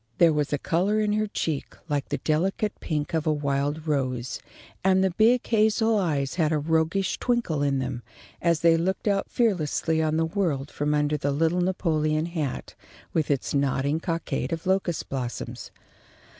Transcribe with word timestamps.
There 0.17 0.33
was 0.33 0.51
a 0.51 0.57
colour 0.57 0.99
in 0.99 1.13
her 1.13 1.27
cheek 1.27 1.75
like 1.87 2.09
the 2.09 2.17
delicate 2.17 2.73
pink 2.79 3.13
of 3.13 3.27
a 3.27 3.31
wild 3.31 3.85
rose, 3.87 4.39
and 4.83 5.03
the 5.03 5.11
big 5.11 5.45
hazel 5.45 5.95
eyes 5.99 6.33
had 6.41 6.51
a 6.51 6.57
roguish 6.57 7.19
twinkle 7.19 7.61
in 7.61 7.77
them, 7.77 8.01
as 8.41 8.61
they 8.61 8.77
looked 8.77 9.07
out 9.07 9.29
fearlessly 9.29 10.01
on 10.01 10.17
the 10.17 10.25
world 10.25 10.71
from 10.71 10.95
under 10.95 11.17
the 11.17 11.29
little 11.29 11.61
Napoleon 11.61 12.25
hat 12.25 12.73
with 13.13 13.29
its 13.29 13.53
nodding 13.53 13.99
cockade 13.99 14.51
of 14.51 14.65
locust 14.65 15.07
blossoms. 15.07 15.69